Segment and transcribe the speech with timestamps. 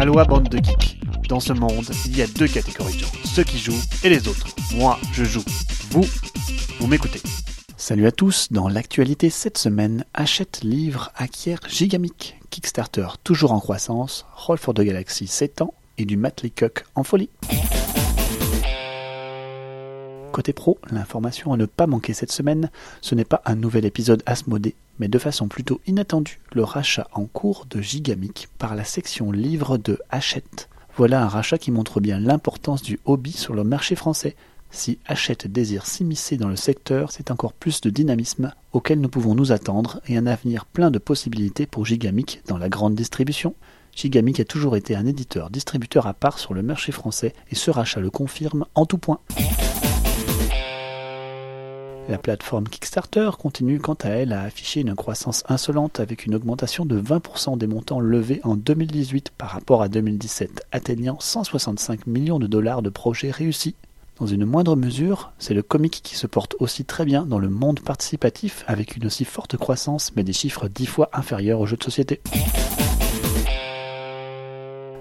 [0.00, 0.98] Aloha bande de geeks.
[1.28, 4.28] Dans ce monde, il y a deux catégories de gens, ceux qui jouent et les
[4.28, 4.46] autres.
[4.74, 5.44] Moi, je joue.
[5.90, 6.06] Vous,
[6.78, 7.20] vous m'écoutez.
[7.76, 14.24] Salut à tous, dans l'actualité cette semaine, achète, livre, acquiert Gigamic, Kickstarter toujours en croissance,
[14.36, 17.28] Roll for the Galaxy 7 ans et du Matt Leacock en folie.
[20.32, 22.70] Côté pro, l'information à ne pas manquer cette semaine,
[23.00, 27.24] ce n'est pas un nouvel épisode Asmodée, mais de façon plutôt inattendue, le rachat en
[27.24, 30.68] cours de Gigamic par la section livre de Hachette.
[30.96, 34.36] Voilà un rachat qui montre bien l'importance du hobby sur le marché français.
[34.70, 39.34] Si Hachette désire s'immiscer dans le secteur, c'est encore plus de dynamisme auquel nous pouvons
[39.34, 43.54] nous attendre et un avenir plein de possibilités pour Gigamic dans la grande distribution.
[43.96, 47.72] Gigamic a toujours été un éditeur distributeur à part sur le marché français et ce
[47.72, 49.18] rachat le confirme en tout point.
[52.10, 56.84] La plateforme Kickstarter continue quant à elle à afficher une croissance insolente avec une augmentation
[56.84, 62.48] de 20% des montants levés en 2018 par rapport à 2017, atteignant 165 millions de
[62.48, 63.76] dollars de projets réussis.
[64.18, 67.48] Dans une moindre mesure, c'est le comic qui se porte aussi très bien dans le
[67.48, 71.76] monde participatif avec une aussi forte croissance mais des chiffres dix fois inférieurs aux jeux
[71.76, 72.20] de société.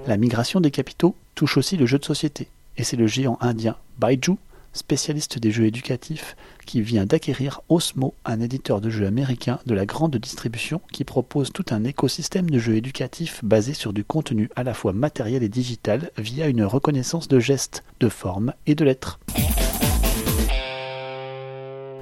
[0.06, 3.78] La migration des capitaux touche aussi le jeu de société, et c'est le géant indien
[3.98, 4.38] Baiju
[4.74, 9.86] spécialiste des jeux éducatifs, qui vient d'acquérir Osmo, un éditeur de jeux américain de la
[9.86, 14.64] grande distribution qui propose tout un écosystème de jeux éducatifs basé sur du contenu à
[14.64, 19.20] la fois matériel et digital via une reconnaissance de gestes, de formes et de lettres.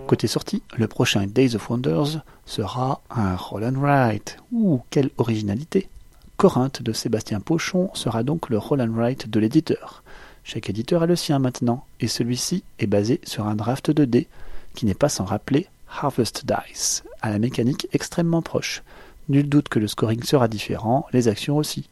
[0.07, 4.37] Côté sortie, le prochain Days of Wonders sera un Roll and Write.
[4.53, 5.89] Ouh, quelle originalité
[6.37, 10.03] Corinthe de Sébastien Pochon sera donc le Roll and Write de l'éditeur.
[10.49, 14.29] Chaque éditeur a le sien maintenant, et celui-ci est basé sur un draft de dés,
[14.75, 18.81] qui n'est pas sans rappeler Harvest Dice, à la mécanique extrêmement proche.
[19.27, 21.89] Nul doute que le scoring sera différent, les actions aussi.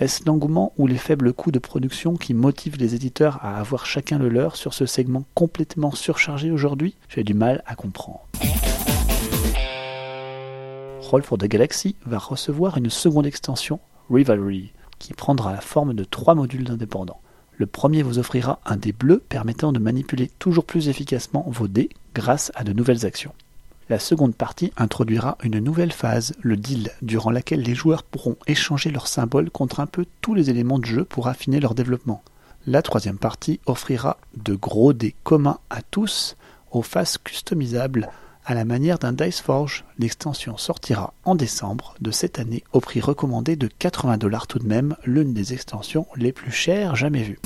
[0.00, 4.18] Est-ce l'engouement ou les faibles coûts de production qui motivent les éditeurs à avoir chacun
[4.18, 6.96] le leur sur ce segment complètement surchargé aujourd'hui?
[7.08, 8.28] J'ai du mal à comprendre.
[11.00, 13.80] Roll for the Galaxy va recevoir une seconde extension,
[14.10, 17.22] Rivalry, qui prendra la forme de trois modules indépendants.
[17.56, 21.88] Le premier vous offrira un dé bleu permettant de manipuler toujours plus efficacement vos dés
[22.14, 23.32] grâce à de nouvelles actions.
[23.88, 28.90] La seconde partie introduira une nouvelle phase, le deal, durant laquelle les joueurs pourront échanger
[28.90, 32.22] leurs symboles contre un peu tous les éléments de jeu pour affiner leur développement.
[32.66, 36.36] La troisième partie offrira de gros dés communs à tous
[36.72, 38.08] aux faces customisables
[38.44, 43.00] à la manière d'un Dice Forge, l'extension sortira en décembre de cette année au prix
[43.00, 47.38] recommandé de 80 dollars tout de même, l'une des extensions les plus chères jamais vues.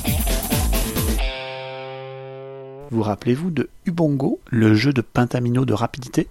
[2.91, 6.27] Vous rappelez-vous de Ubongo, le jeu de pentamino de rapidité?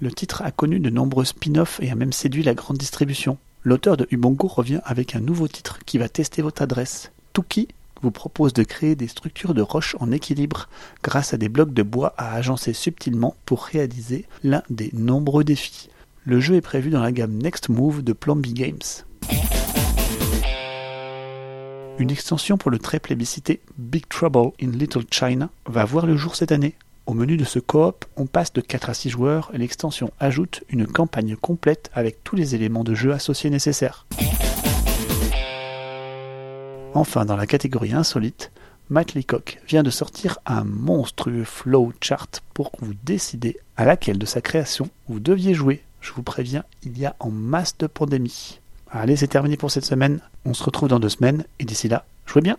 [0.00, 3.38] Le titre a connu de nombreux spin-offs et a même séduit la grande distribution.
[3.64, 7.12] L'auteur de Ubongo revient avec un nouveau titre qui va tester votre adresse.
[7.32, 7.68] Tuki
[8.02, 10.68] vous propose de créer des structures de roches en équilibre
[11.02, 15.88] grâce à des blocs de bois à agencer subtilement pour réaliser l'un des nombreux défis.
[16.24, 18.78] Le jeu est prévu dans la gamme Next Move de Plomby Games.
[21.98, 26.36] Une extension pour le très plébiscité Big Trouble in Little China va voir le jour
[26.36, 26.74] cette année.
[27.06, 30.62] Au menu de ce coop, on passe de 4 à 6 joueurs et l'extension ajoute
[30.68, 34.06] une campagne complète avec tous les éléments de jeu associés nécessaires.
[36.94, 38.52] Enfin, dans la catégorie insolite,
[38.90, 44.18] Matt Leacock vient de sortir un monstrueux flow chart pour que vous décidez à laquelle
[44.18, 45.82] de sa création vous deviez jouer.
[46.02, 48.60] Je vous préviens, il y a en masse de pandémies.
[48.90, 50.20] Allez, c'est terminé pour cette semaine.
[50.44, 52.58] On se retrouve dans deux semaines et d'ici là, jouez bien.